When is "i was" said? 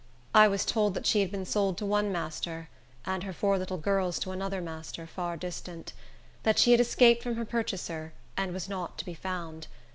0.33-0.65